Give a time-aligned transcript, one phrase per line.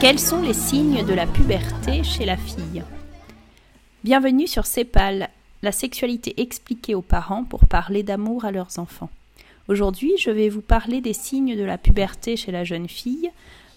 [0.00, 2.84] Quels sont les signes de la puberté chez la fille?
[4.04, 5.30] Bienvenue sur CEPAL,
[5.62, 9.10] la sexualité expliquée aux parents pour parler d'amour à leurs enfants.
[9.68, 13.30] Aujourd'hui, je vais vous parler des signes de la puberté chez la jeune fille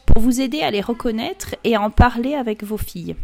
[0.05, 3.15] pour vous aider à les reconnaître et à en parler avec vos filles.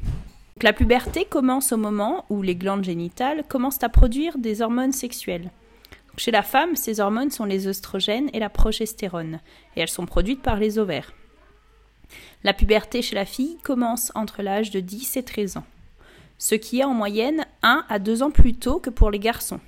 [0.61, 5.51] la puberté commence au moment où les glandes génitales commencent à produire des hormones sexuelles.
[6.17, 9.41] Chez la femme, ces hormones sont les œstrogènes et la progestérone,
[9.75, 11.13] et elles sont produites par les ovaires.
[12.43, 15.65] La puberté chez la fille commence entre l'âge de 10 et 13 ans,
[16.37, 19.59] ce qui est en moyenne 1 à 2 ans plus tôt que pour les garçons.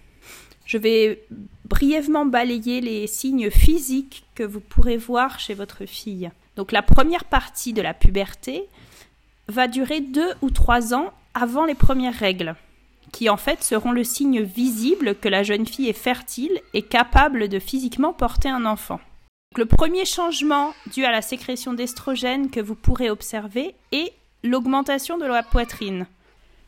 [0.65, 1.25] Je vais
[1.65, 6.29] brièvement balayer les signes physiques que vous pourrez voir chez votre fille.
[6.55, 8.67] Donc la première partie de la puberté
[9.47, 12.55] va durer 2 ou 3 ans avant les premières règles
[13.11, 17.47] qui en fait seront le signe visible que la jeune fille est fertile et capable
[17.47, 18.99] de physiquement porter un enfant.
[19.55, 25.25] Le premier changement dû à la sécrétion d'estrogène que vous pourrez observer est l'augmentation de
[25.25, 26.05] la poitrine.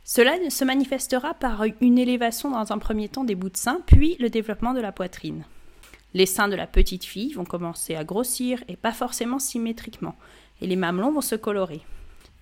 [0.03, 4.15] Cela se manifestera par une élévation dans un premier temps des bouts de seins, puis
[4.19, 5.45] le développement de la poitrine.
[6.15, 10.15] Les seins de la petite fille vont commencer à grossir et pas forcément symétriquement,
[10.61, 11.81] et les mamelons vont se colorer.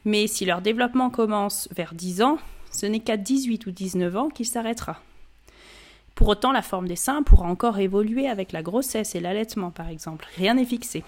[0.05, 2.37] Mais si leur développement commence vers 10 ans,
[2.71, 4.99] ce n'est qu'à 18 ou 19 ans qu'il s'arrêtera.
[6.15, 9.89] Pour autant, la forme des seins pourra encore évoluer avec la grossesse et l'allaitement, par
[9.89, 10.25] exemple.
[10.35, 11.03] Rien n'est fixé.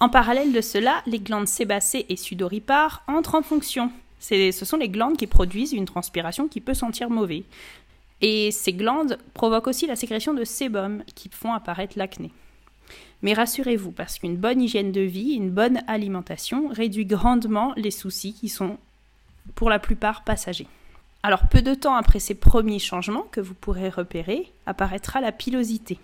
[0.00, 3.92] En parallèle de cela, les glandes sébacées et sudoripares entrent en fonction.
[4.20, 7.44] Ce sont les glandes qui produisent une transpiration qui peut sentir mauvais.
[8.20, 12.30] Et ces glandes provoquent aussi la sécrétion de sébum qui font apparaître l'acné.
[13.20, 18.32] Mais rassurez-vous, parce qu'une bonne hygiène de vie, une bonne alimentation réduit grandement les soucis
[18.32, 18.78] qui sont
[19.54, 20.68] pour la plupart passagers.
[21.22, 25.98] Alors peu de temps après ces premiers changements que vous pourrez repérer, apparaîtra la pilosité.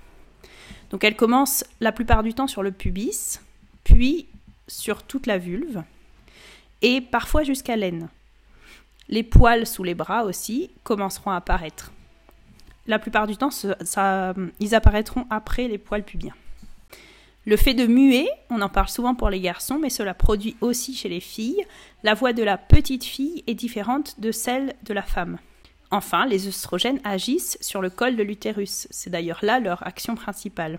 [0.91, 3.41] Donc elle commence la plupart du temps sur le pubis,
[3.85, 4.27] puis
[4.69, 5.83] sur toute la vulve,
[6.83, 8.09] et parfois jusqu'à l'aine.
[9.09, 11.93] Les poils sous les bras aussi commenceront à apparaître.
[12.87, 13.51] La plupart du temps,
[14.61, 16.35] ils apparaîtront après les poils pubiens.
[17.47, 20.95] Le fait de muer, on en parle souvent pour les garçons, mais cela produit aussi
[20.95, 21.65] chez les filles.
[22.03, 25.39] La voix de la petite fille est différente de celle de la femme.
[25.91, 28.87] Enfin, les œstrogènes agissent sur le col de l'utérus.
[28.91, 30.79] C'est d'ailleurs là leur action principale.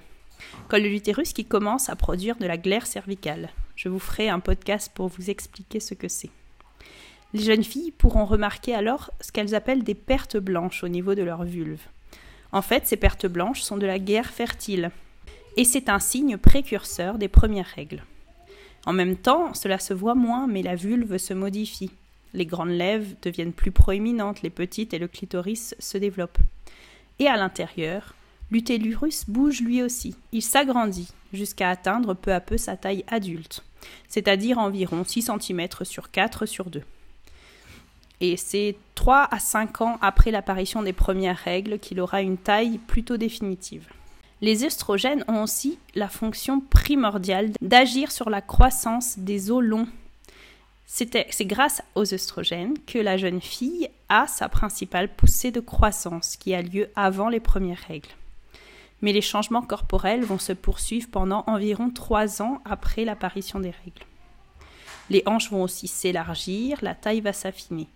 [0.68, 3.50] Col de l'utérus qui commence à produire de la glaire cervicale.
[3.76, 6.30] Je vous ferai un podcast pour vous expliquer ce que c'est.
[7.34, 11.24] Les jeunes filles pourront remarquer alors ce qu'elles appellent des pertes blanches au niveau de
[11.24, 11.82] leur vulve.
[12.52, 14.92] En fait, ces pertes blanches sont de la guerre fertile
[15.58, 18.04] et c'est un signe précurseur des premières règles.
[18.86, 21.92] En même temps, cela se voit moins, mais la vulve se modifie.
[22.34, 26.38] Les grandes lèvres deviennent plus proéminentes, les petites et le clitoris se développent.
[27.18, 28.16] Et à l'intérieur,
[28.52, 30.16] l'utérus bouge lui aussi.
[30.32, 33.64] Il s'agrandit jusqu'à atteindre peu à peu sa taille adulte,
[34.08, 36.82] c'est-à-dire environ 6 cm sur 4 sur 2.
[38.22, 42.78] Et c'est 3 à 5 ans après l'apparition des premières règles qu'il aura une taille
[42.78, 43.88] plutôt définitive.
[44.42, 49.88] Les œstrogènes ont aussi la fonction primordiale d'agir sur la croissance des os longs.
[50.86, 56.56] C'est grâce aux œstrogènes que la jeune fille a sa principale poussée de croissance qui
[56.56, 58.10] a lieu avant les premières règles.
[59.02, 64.06] Mais les changements corporels vont se poursuivre pendant environ trois ans après l'apparition des règles.
[65.10, 67.88] Les hanches vont aussi s'élargir, la taille va s'affiner.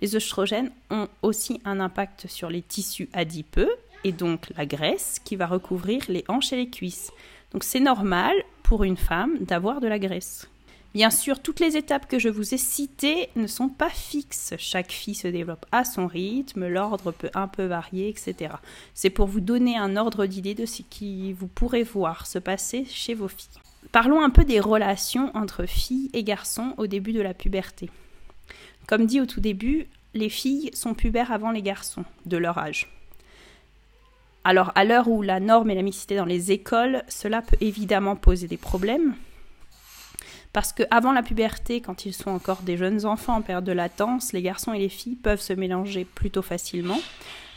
[0.00, 3.70] Les œstrogènes ont aussi un impact sur les tissus adipeux
[4.04, 7.10] et donc la graisse qui va recouvrir les hanches et les cuisses.
[7.52, 10.48] Donc c'est normal pour une femme d'avoir de la graisse.
[10.94, 14.54] Bien sûr, toutes les étapes que je vous ai citées ne sont pas fixes.
[14.58, 18.54] Chaque fille se développe à son rythme, l'ordre peut un peu varier, etc.
[18.94, 22.86] C'est pour vous donner un ordre d'idée de ce qui vous pourrez voir se passer
[22.86, 23.60] chez vos filles.
[23.92, 27.90] Parlons un peu des relations entre filles et garçons au début de la puberté.
[28.86, 32.88] Comme dit au tout début, les filles sont pubères avant les garçons, de leur âge.
[34.48, 38.16] Alors, à l'heure où la norme et la mixité dans les écoles, cela peut évidemment
[38.16, 39.14] poser des problèmes.
[40.54, 44.32] Parce qu'avant la puberté, quand ils sont encore des jeunes enfants en période de latence,
[44.32, 46.98] les garçons et les filles peuvent se mélanger plutôt facilement.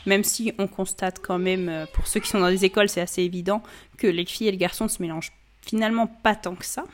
[0.04, 3.00] Même si on constate quand même, euh, pour ceux qui sont dans des écoles, c'est
[3.00, 3.62] assez évident
[3.96, 6.84] que les filles et les garçons se mélangent finalement pas tant que ça.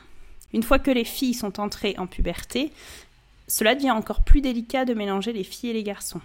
[0.53, 2.71] Une fois que les filles sont entrées en puberté,
[3.49, 6.21] cela devient encore plus délicat de mélanger les filles et les garçons.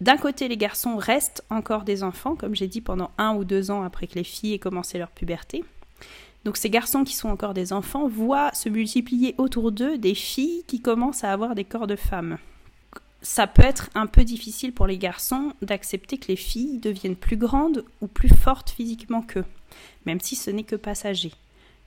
[0.00, 3.70] D'un côté, les garçons restent encore des enfants, comme j'ai dit, pendant un ou deux
[3.70, 5.64] ans après que les filles aient commencé leur puberté.
[6.44, 10.62] Donc ces garçons qui sont encore des enfants voient se multiplier autour d'eux des filles
[10.68, 12.38] qui commencent à avoir des corps de femmes.
[13.20, 17.36] Ça peut être un peu difficile pour les garçons d'accepter que les filles deviennent plus
[17.36, 19.44] grandes ou plus fortes physiquement qu'eux,
[20.04, 21.32] même si ce n'est que passager.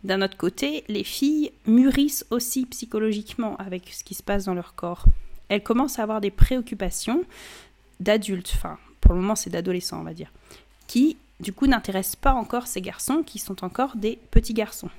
[0.04, 4.76] D'un autre côté, les filles mûrissent aussi psychologiquement avec ce qui se passe dans leur
[4.76, 5.06] corps.
[5.48, 7.24] Elles commencent à avoir des préoccupations
[8.00, 10.32] d'adultes, enfin pour le moment c'est d'adolescents on va dire,
[10.88, 14.90] qui du coup n'intéressent pas encore ces garçons qui sont encore des petits garçons.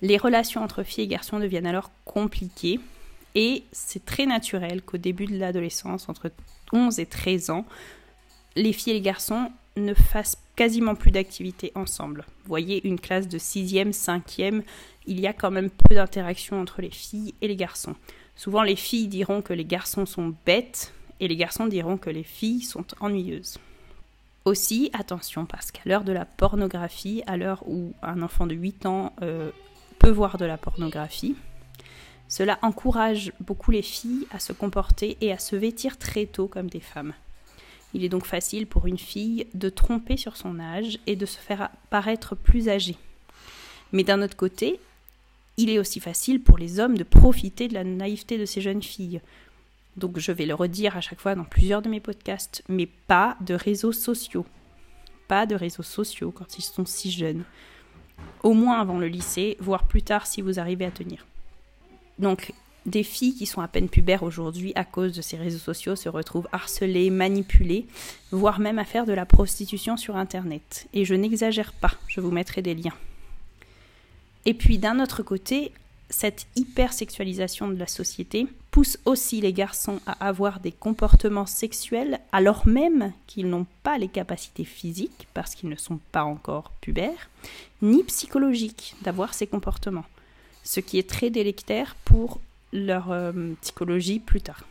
[0.00, 2.80] Les relations entre filles et garçons deviennent alors compliquées
[3.34, 6.32] et c'est très naturel qu'au début de l'adolescence, entre
[6.72, 7.64] 11 et 13 ans,
[8.56, 12.26] les filles et les garçons ne fassent quasiment plus d'activités ensemble.
[12.42, 14.62] Vous voyez, une classe de 6e, 5e,
[15.06, 17.94] il y a quand même peu d'interaction entre les filles et les garçons.
[18.36, 20.92] Souvent, les filles diront que les garçons sont bêtes
[21.22, 23.58] et les garçons diront que les filles sont ennuyeuses.
[24.44, 28.86] Aussi, attention, parce qu'à l'heure de la pornographie, à l'heure où un enfant de 8
[28.86, 29.52] ans euh,
[30.00, 31.36] peut voir de la pornographie,
[32.26, 36.68] cela encourage beaucoup les filles à se comporter et à se vêtir très tôt comme
[36.68, 37.14] des femmes.
[37.94, 41.38] Il est donc facile pour une fille de tromper sur son âge et de se
[41.38, 42.96] faire paraître plus âgée.
[43.92, 44.80] Mais d'un autre côté,
[45.56, 48.82] il est aussi facile pour les hommes de profiter de la naïveté de ces jeunes
[48.82, 49.20] filles.
[49.96, 53.36] Donc je vais le redire à chaque fois dans plusieurs de mes podcasts, mais pas
[53.40, 54.46] de réseaux sociaux.
[55.28, 57.44] Pas de réseaux sociaux quand ils sont si jeunes.
[58.42, 61.26] Au moins avant le lycée, voire plus tard si vous arrivez à tenir.
[62.18, 62.52] Donc,
[62.86, 66.08] des filles qui sont à peine pubères aujourd'hui à cause de ces réseaux sociaux se
[66.08, 67.86] retrouvent harcelées, manipulées,
[68.32, 70.88] voire même à faire de la prostitution sur Internet.
[70.92, 72.94] Et je n'exagère pas, je vous mettrai des liens.
[74.44, 75.72] Et puis d'un autre côté,
[76.10, 82.66] cette hypersexualisation de la société pousse aussi les garçons à avoir des comportements sexuels alors
[82.66, 87.30] même qu'ils n'ont pas les capacités physiques, parce qu'ils ne sont pas encore pubères,
[87.82, 90.06] ni psychologiques d'avoir ces comportements
[90.62, 92.40] ce qui est très délectaire pour
[92.72, 94.64] leur euh, psychologie plus tard.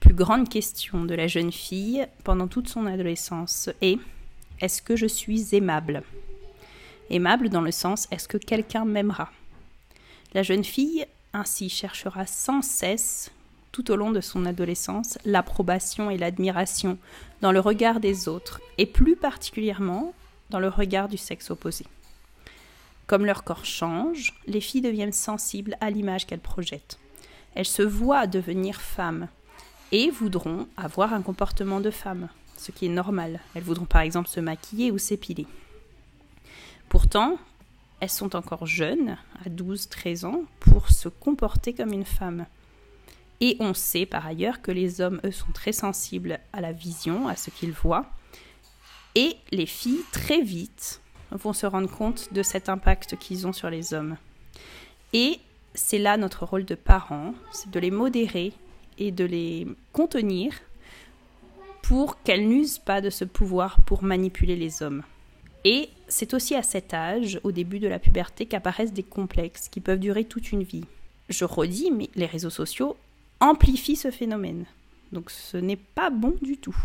[0.00, 3.98] Plus grande question de la jeune fille pendant toute son adolescence est
[4.60, 6.02] est-ce que je suis aimable?
[7.10, 9.30] Aimable dans le sens est-ce que quelqu'un m'aimera?
[10.34, 13.30] La jeune fille ainsi cherchera sans cesse
[13.72, 16.98] tout au long de son adolescence l'approbation et l'admiration
[17.40, 20.14] dans le regard des autres et plus particulièrement
[20.50, 21.86] dans le regard du sexe opposé.
[23.06, 26.98] Comme leur corps change, les filles deviennent sensibles à l'image qu'elles projettent.
[27.54, 29.28] Elles se voient devenir femmes
[29.90, 33.40] et voudront avoir un comportement de femme, ce qui est normal.
[33.54, 35.46] Elles voudront par exemple se maquiller ou s'épiler.
[36.88, 37.38] Pourtant,
[38.02, 39.16] elles sont encore jeunes,
[39.46, 42.46] à 12-13 ans, pour se comporter comme une femme.
[43.40, 47.28] Et on sait par ailleurs que les hommes, eux, sont très sensibles à la vision,
[47.28, 48.06] à ce qu'ils voient.
[49.14, 51.00] Et les filles, très vite,
[51.30, 54.16] vont se rendre compte de cet impact qu'ils ont sur les hommes.
[55.12, 55.38] Et
[55.74, 58.52] c'est là notre rôle de parents, c'est de les modérer
[58.98, 60.54] et de les contenir
[61.82, 65.04] pour qu'elles n'usent pas de ce pouvoir pour manipuler les hommes.
[65.64, 69.80] Et c'est aussi à cet âge, au début de la puberté, qu'apparaissent des complexes qui
[69.80, 70.84] peuvent durer toute une vie.
[71.28, 72.96] Je redis, mais les réseaux sociaux
[73.40, 74.64] amplifient ce phénomène.
[75.12, 76.76] Donc ce n'est pas bon du tout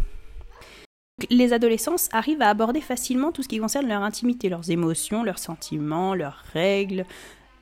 [1.29, 5.39] les adolescents arrivent à aborder facilement tout ce qui concerne leur intimité, leurs émotions, leurs
[5.39, 7.05] sentiments, leurs règles,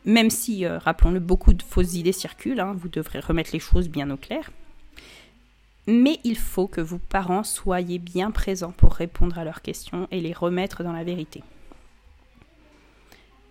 [0.04, 3.90] même si, euh, rappelons-le, beaucoup de fausses idées circulent, hein, vous devrez remettre les choses
[3.90, 4.52] bien au clair.
[5.88, 10.20] Mais il faut que vos parents soyez bien présents pour répondre à leurs questions et
[10.20, 11.44] les remettre dans la vérité.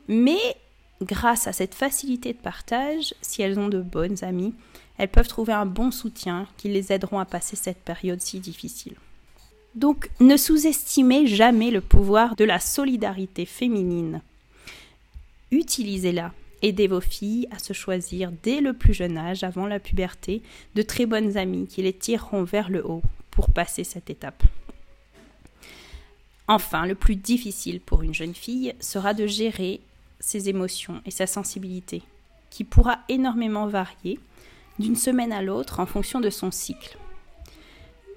[0.09, 0.57] Mais
[1.01, 4.55] grâce à cette facilité de partage, si elles ont de bonnes amies,
[4.99, 8.95] elles peuvent trouver un bon soutien qui les aideront à passer cette période si difficile.
[9.75, 14.23] Donc ne sous-estimez jamais le pouvoir de la solidarité féminine.
[15.51, 16.33] Utilisez-la.
[16.65, 20.41] Aidez vos filles à se choisir dès le plus jeune âge, avant la puberté,
[20.75, 24.43] de très bonnes amies qui les tireront vers le haut pour passer cette étape.
[26.49, 29.83] Enfin, le plus difficile pour une jeune fille sera de gérer
[30.21, 32.01] ses émotions et sa sensibilité,
[32.49, 34.19] qui pourra énormément varier
[34.79, 36.97] d'une semaine à l'autre en fonction de son cycle.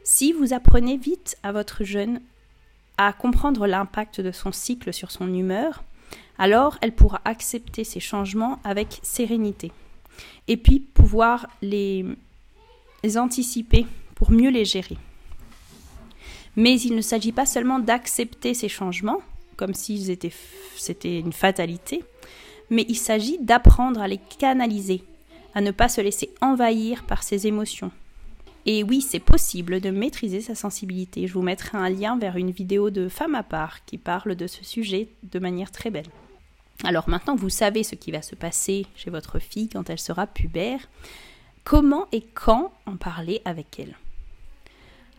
[0.06, 2.22] Si vous apprenez vite à votre jeune
[2.98, 5.84] à comprendre l'impact de son cycle sur son humeur,
[6.38, 9.72] alors elle pourra accepter ces changements avec sérénité.
[10.48, 12.06] Et puis pouvoir les,
[13.16, 14.98] anticiper pour mieux les gérer.
[16.56, 19.22] Mais il ne s'agit pas seulement d'accepter ces changements,
[19.56, 20.18] comme si
[20.76, 22.04] c'était une fatalité,
[22.70, 25.04] mais il s'agit d'apprendre à les canaliser,
[25.54, 27.92] à ne pas se laisser envahir par ces émotions,
[28.70, 31.26] et oui, c'est possible de maîtriser sa sensibilité.
[31.26, 34.46] Je vous mettrai un lien vers une vidéo de Femme à part qui parle de
[34.46, 36.08] ce sujet de manière très belle.
[36.84, 40.28] Alors maintenant vous savez ce qui va se passer chez votre fille quand elle sera
[40.28, 40.88] pubère,
[41.64, 43.96] comment et quand en parler avec elle?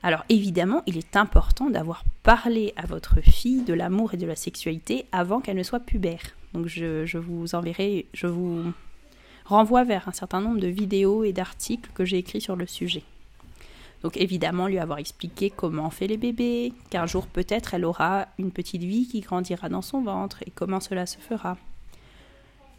[0.03, 4.37] Alors évidemment, il est important d'avoir parlé à votre fille de l'amour et de la
[4.37, 6.23] sexualité avant qu'elle ne soit pubère.
[6.55, 8.73] Donc je vous enverrai, je vous
[9.45, 13.03] renvoie vers un certain nombre de vidéos et d'articles que j'ai écrits sur le sujet.
[14.02, 18.28] Donc évidemment lui avoir expliqué comment on fait les bébés, qu'un jour peut-être elle aura
[18.38, 21.57] une petite vie qui grandira dans son ventre et comment cela se fera.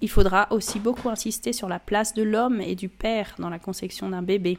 [0.01, 3.59] Il faudra aussi beaucoup insister sur la place de l'homme et du père dans la
[3.59, 4.57] conception d'un bébé.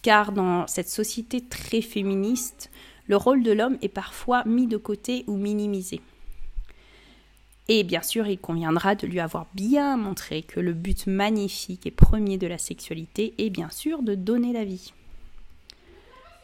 [0.00, 2.70] Car dans cette société très féministe,
[3.08, 6.00] le rôle de l'homme est parfois mis de côté ou minimisé.
[7.70, 11.90] Et bien sûr, il conviendra de lui avoir bien montré que le but magnifique et
[11.90, 14.94] premier de la sexualité est bien sûr de donner la vie.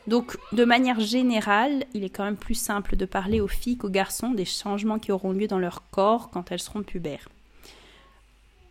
[0.07, 3.89] Donc, de manière générale, il est quand même plus simple de parler aux filles qu'aux
[3.89, 7.29] garçons des changements qui auront lieu dans leur corps quand elles seront pubères.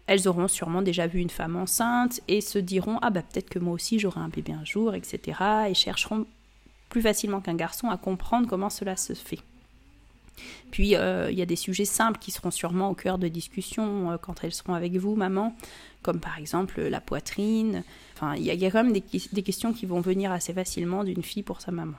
[0.06, 3.60] Elles auront sûrement déjà vu une femme enceinte et se diront Ah, bah peut-être que
[3.60, 5.40] moi aussi j'aurai un bébé un jour, etc.
[5.70, 6.26] et chercheront
[6.90, 9.40] plus facilement qu'un garçon à comprendre comment cela se fait.
[10.72, 14.12] Puis euh, il y a des sujets simples qui seront sûrement au cœur de discussion
[14.12, 15.56] euh, quand elles seront avec vous, maman,
[16.04, 17.84] comme par exemple la poitrine.
[18.16, 21.44] Enfin, il y, a quand même des, questions qui vont venir assez facilement d'une fille
[21.44, 21.98] pour sa maman.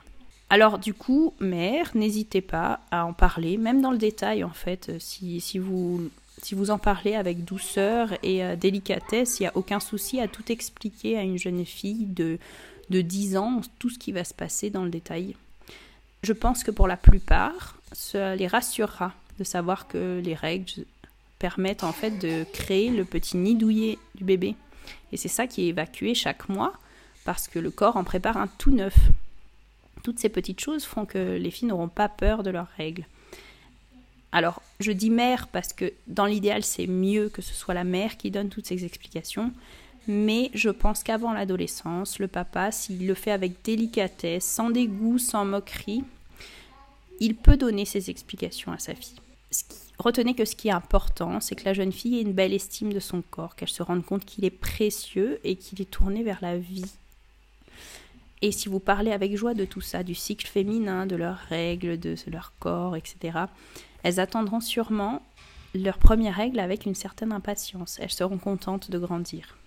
[0.49, 4.89] Alors du coup, mère, n'hésitez pas à en parler, même dans le détail en fait,
[4.89, 6.09] euh, si, si vous
[6.41, 10.51] si vous en parlez avec douceur et délicatesse, il n'y a aucun souci à tout
[10.51, 12.37] expliquer à une jeune fille de,
[12.89, 15.35] de 10 ans, tout ce qui va se passer dans le détail.
[16.23, 20.85] Je pense que pour la plupart, ça les rassurera de savoir que les règles
[21.39, 24.55] permettent en fait de créer le petit nid douillet du bébé.
[25.11, 26.73] Et c'est ça qui est évacué chaque mois
[27.23, 28.95] parce que le corps en prépare un tout neuf.
[30.03, 33.05] Toutes ces petites choses font que les filles n'auront pas peur de leurs règles.
[34.31, 38.17] Alors, je dis mère parce que dans l'idéal, c'est mieux que ce soit la mère
[38.17, 39.51] qui donne toutes ces explications.
[40.07, 45.45] Mais je pense qu'avant l'adolescence, le papa, s'il le fait avec délicatesse, sans dégoût, sans
[45.45, 46.03] moquerie,
[47.19, 49.19] il peut donner ses explications à sa fille.
[49.97, 52.91] Retenez que ce qui est important, c'est que la jeune fille ait une belle estime
[52.91, 56.39] de son corps, qu'elle se rende compte qu'il est précieux et qu'il est tourné vers
[56.41, 56.91] la vie.
[58.41, 61.99] Et si vous parlez avec joie de tout ça, du cycle féminin, de leurs règles,
[61.99, 63.39] de leur corps, etc.,
[64.03, 65.23] elles attendront sûrement
[65.73, 67.97] leurs premières règles avec une certaine impatience.
[68.01, 69.57] Elles seront contentes de grandir.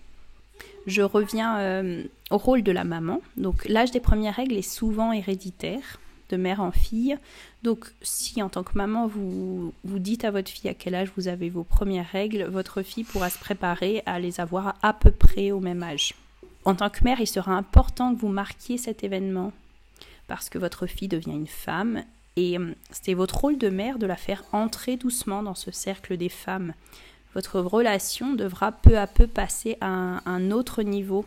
[0.86, 3.20] Je reviens euh, au rôle de la maman.
[3.36, 7.16] Donc l'âge des premières règles est souvent héréditaire de mère en fille.
[7.62, 11.10] Donc si en tant que maman vous, vous dites à votre fille à quel âge
[11.16, 15.10] vous avez vos premières règles, votre fille pourra se préparer à les avoir à peu
[15.10, 16.14] près au même âge.
[16.64, 19.52] En tant que mère, il sera important que vous marquiez cet événement
[20.26, 22.04] parce que votre fille devient une femme
[22.36, 26.16] et hum, c'est votre rôle de mère de la faire entrer doucement dans ce cercle
[26.16, 26.74] des femmes.
[27.34, 31.24] Votre relation devra peu à peu passer à un autre niveau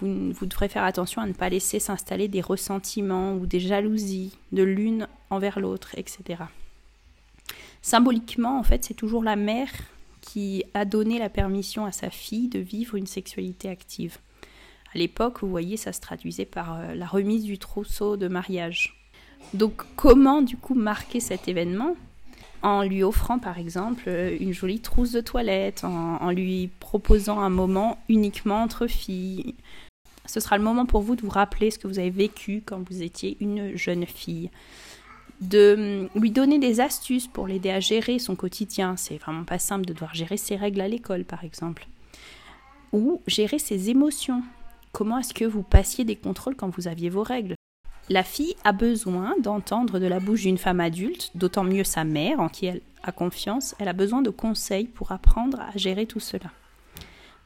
[0.00, 4.62] vous, devrez faire attention à ne pas laisser s'installer des ressentiments ou des jalousies de
[4.62, 6.44] l'une envers l'autre, etc.
[7.82, 9.70] Symboliquement, en fait, c'est toujours la mère
[10.20, 14.18] qui a donné la permission à sa fille de vivre une sexualité active.
[14.94, 18.94] À l'époque, vous voyez, ça se traduisait par euh, la remise du trousseau de mariage.
[19.54, 21.94] Donc comment du coup marquer cet événement?
[22.62, 27.50] En lui offrant par exemple euh, une jolie trousse de toilette, en lui proposant un
[27.50, 29.54] moment uniquement entre filles,
[30.28, 32.86] ce sera le moment pour vous de vous rappeler ce que vous avez vécu quand
[32.88, 34.50] vous étiez une jeune fille.
[35.40, 38.96] De hum, lui donner des astuces pour l'aider à gérer son quotidien.
[38.96, 41.88] C'est vraiment pas simple de devoir gérer ses règles à l'école, par exemple.
[42.92, 44.42] Ou gérer ses émotions.
[44.92, 47.54] Comment est-ce que vous passiez des contrôles quand vous aviez vos règles?
[48.10, 52.40] La fille a besoin d'entendre de la bouche d'une femme adulte, d'autant mieux sa mère
[52.40, 56.20] en qui elle a confiance, elle a besoin de conseils pour apprendre à gérer tout
[56.20, 56.50] cela.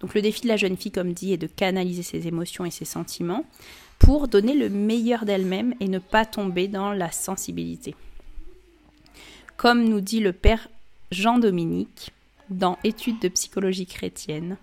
[0.02, 2.70] Donc le défi de la jeune fille, comme dit, est de canaliser ses émotions et
[2.70, 3.44] ses sentiments
[4.00, 7.94] pour donner le meilleur d'elle-même et ne pas tomber dans la sensibilité.
[9.56, 10.68] Comme nous dit le père
[11.12, 12.10] Jean-Dominique
[12.50, 14.56] dans Études de psychologie chrétienne,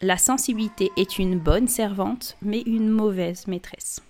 [0.00, 4.00] la sensibilité est une bonne servante, mais une mauvaise maîtresse.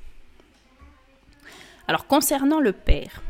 [1.89, 3.23] Alors concernant le père,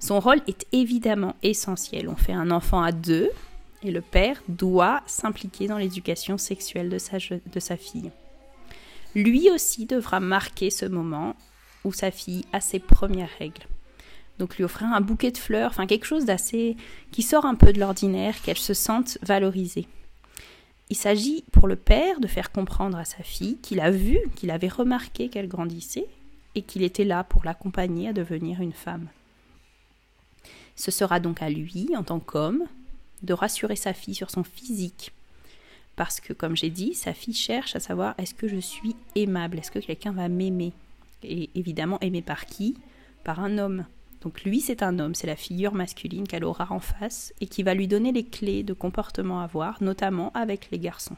[0.00, 2.08] son rôle est évidemment essentiel.
[2.08, 3.30] On fait un enfant à deux,
[3.86, 8.10] et le père doit s'impliquer dans l'éducation sexuelle de sa, fille.
[9.14, 11.36] Lui aussi devra marquer ce moment
[11.84, 13.66] où sa fille a ses premières règles.
[14.38, 16.76] Donc lui offrir un bouquet de fleurs, enfin quelque chose d'assez
[17.10, 19.88] qui sort un peu de l'ordinaire, qu'elle se sente valorisée.
[20.90, 24.50] Il s'agit pour le père de faire comprendre à sa fille qu'il a vu, qu'il
[24.50, 26.06] avait remarqué qu'elle grandissait
[26.54, 29.08] et qu'il était là pour l'accompagner à devenir une femme.
[30.76, 32.64] Ce sera donc à lui, en tant qu'homme,
[33.22, 35.12] de rassurer sa fille sur son physique.
[35.96, 39.58] Parce que, comme j'ai dit, sa fille cherche à savoir est-ce que je suis aimable,
[39.58, 40.72] est-ce que quelqu'un va m'aimer?
[41.22, 42.76] Et évidemment, aimer par qui?
[43.24, 43.86] Par un homme.
[44.20, 47.62] Donc lui, c'est un homme, c'est la figure masculine qu'elle aura en face et qui
[47.62, 51.16] va lui donner les clés de comportement à avoir, notamment avec les garçons.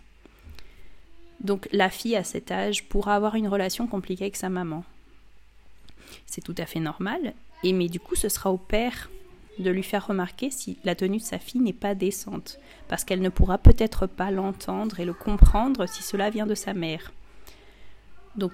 [1.41, 4.85] Donc la fille à cet âge pourra avoir une relation compliquée avec sa maman.
[6.27, 9.11] C'est tout à fait normal, et mais du coup ce sera au père
[9.63, 13.21] de lui faire remarquer si la tenue de sa fille n'est pas décente, parce qu'elle
[13.21, 17.13] ne pourra peut-être pas l'entendre et le comprendre si cela vient de sa mère.
[18.37, 18.53] Donc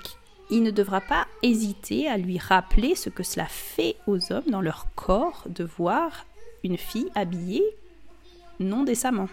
[0.51, 4.61] il ne devra pas hésiter à lui rappeler ce que cela fait aux hommes dans
[4.61, 6.27] leur corps de voir
[6.63, 7.65] une fille habillée
[8.61, 9.29] non décemment.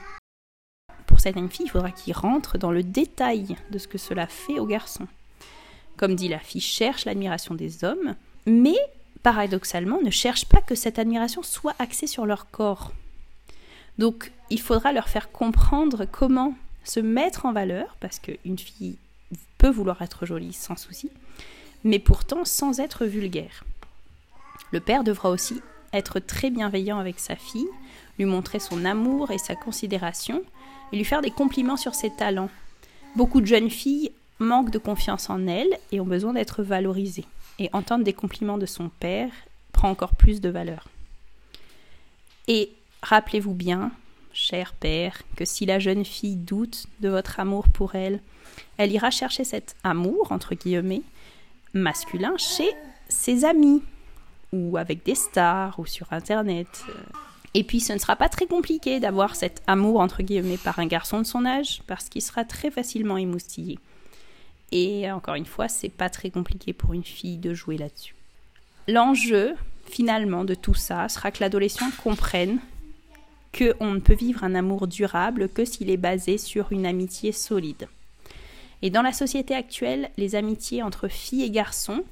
[1.05, 4.59] Pour certaines filles, il faudra qu'il rentre dans le détail de ce que cela fait
[4.59, 5.07] aux garçons.
[5.97, 8.77] Comme dit la fille, cherche l'admiration des hommes, mais
[9.23, 12.91] paradoxalement ne cherche pas que cette admiration soit axée sur leur corps.
[13.97, 18.97] Donc il faudra leur faire comprendre comment se mettre en valeur, parce qu'une fille
[19.57, 21.11] peut vouloir être jolie sans souci,
[21.83, 23.63] mais pourtant sans être vulgaire.
[24.71, 25.61] Le père devra aussi
[25.93, 27.67] être très bienveillant avec sa fille,
[28.17, 30.41] lui montrer son amour et sa considération,
[30.91, 32.49] et lui faire des compliments sur ses talents.
[33.15, 37.25] Beaucoup de jeunes filles manquent de confiance en elles et ont besoin d'être valorisées.
[37.61, 39.29] Et entendre des compliments de son père
[39.71, 40.87] prend encore plus de valeur.
[42.47, 42.71] Et
[43.03, 43.91] rappelez-vous bien,
[44.33, 48.19] cher père, que si la jeune fille doute de votre amour pour elle,
[48.77, 51.03] elle ira chercher cet amour, entre guillemets,
[51.75, 52.67] masculin chez
[53.09, 53.83] ses amis,
[54.51, 56.83] ou avec des stars, ou sur Internet.
[57.53, 60.87] Et puis ce ne sera pas très compliqué d'avoir cet amour, entre guillemets, par un
[60.87, 63.77] garçon de son âge, parce qu'il sera très facilement émoustillé.
[64.71, 68.15] Et encore une fois, c'est pas très compliqué pour une fille de jouer là-dessus.
[68.87, 72.59] L'enjeu, finalement, de tout ça sera que l'adolescent comprenne
[73.57, 77.89] qu'on ne peut vivre un amour durable que s'il est basé sur une amitié solide.
[78.81, 82.03] Et dans la société actuelle, les amitiés entre filles et garçons,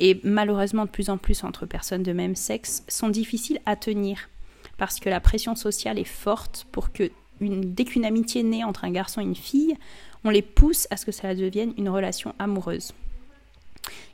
[0.00, 4.28] et malheureusement de plus en plus entre personnes de même sexe, sont difficiles à tenir
[4.76, 8.90] parce que la pression sociale est forte pour que dès qu'une amitié naît entre un
[8.90, 9.76] garçon et une fille,
[10.24, 12.92] on les pousse à ce que cela devienne une relation amoureuse.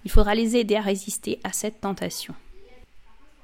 [0.04, 2.34] Il faudra les aider à résister à cette tentation.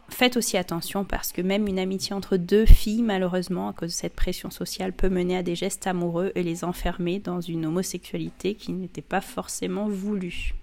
[0.08, 3.94] Faites aussi attention parce que même une amitié entre deux filles, malheureusement, à cause de
[3.94, 8.54] cette pression sociale, peut mener à des gestes amoureux et les enfermer dans une homosexualité
[8.54, 10.54] qui n'était pas forcément voulue.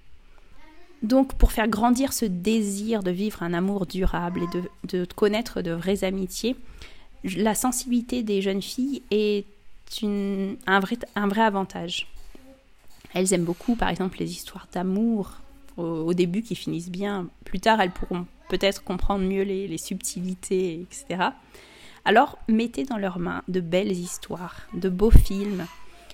[1.03, 5.71] Donc pour faire grandir ce désir de vivre un amour durable et de, connaître de
[5.71, 6.55] vraies amitiés,
[7.23, 9.45] la sensibilité des jeunes filles est
[10.01, 10.97] un, vrai,
[11.41, 12.07] avantage.
[13.13, 15.39] Elles aiment beaucoup, par exemple, les histoires d'amour
[15.77, 17.27] au, début qui finissent bien.
[17.45, 21.29] Plus tard, elles pourront peut-être comprendre mieux les, subtilités, etc.
[22.05, 25.65] Alors, mettez dans leurs mains de belles histoires, de beaux films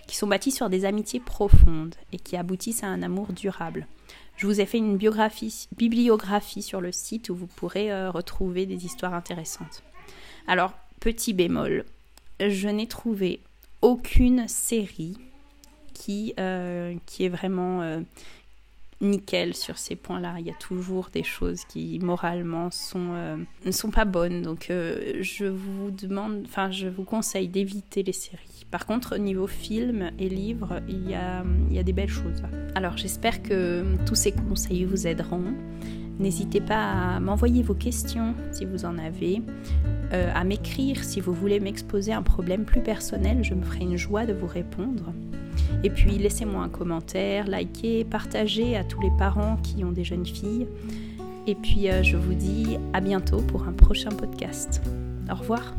[0.08, 3.88] qui sont bâtis sur des amitiés profondes et qui aboutissent à un amour durable.
[4.38, 8.86] Je vous ai fait une bibliographie sur le site où vous pourrez euh, retrouver des
[8.86, 9.84] histoires intéressantes.
[10.48, 11.86] Alors, petit bémol,
[12.40, 13.42] je n'ai trouvé
[13.82, 15.18] aucune série
[15.94, 18.00] qui, euh, est vraiment euh,
[19.02, 20.36] nickel sur ces points-là.
[20.40, 24.42] Il y a toujours des choses qui moralement euh, ne sont pas bonnes.
[24.42, 28.66] Donc je vous demande, enfin je vous conseille d'éviter les séries.
[28.72, 32.44] Par contre, niveau film et a, il y a des belles choses.
[32.76, 35.54] Alors j'espère que tous ces conseils vous aideront.
[36.20, 39.42] N'hésitez pas à m'envoyer vos questions si vous en avez,
[40.12, 43.98] euh, à m'écrire si vous voulez m'exposer un problème plus personnel, je me ferai une
[43.98, 45.14] joie de vous répondre.
[45.84, 50.26] Et puis laissez-moi un commentaire, likez, partagez à tous les parents qui ont des jeunes
[50.26, 50.68] filles.
[51.48, 54.82] Et puis euh, je vous dis à bientôt pour un prochain podcast.
[55.32, 55.74] Au revoir.